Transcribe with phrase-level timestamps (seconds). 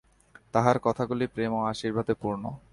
[0.53, 2.43] তাঁহার কথাগুলি প্রেম ও আশীর্বাদে পূর্ণ।